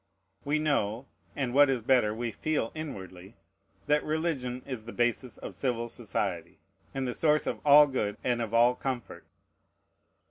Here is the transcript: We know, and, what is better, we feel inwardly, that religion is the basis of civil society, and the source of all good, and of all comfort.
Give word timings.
We 0.43 0.57
know, 0.57 1.05
and, 1.35 1.53
what 1.53 1.69
is 1.69 1.83
better, 1.83 2.11
we 2.11 2.31
feel 2.31 2.71
inwardly, 2.73 3.35
that 3.85 4.03
religion 4.03 4.63
is 4.65 4.85
the 4.85 4.93
basis 4.93 5.37
of 5.37 5.53
civil 5.53 5.87
society, 5.89 6.57
and 6.91 7.07
the 7.07 7.13
source 7.13 7.45
of 7.45 7.59
all 7.63 7.85
good, 7.85 8.17
and 8.23 8.41
of 8.41 8.51
all 8.51 8.73
comfort. 8.73 9.27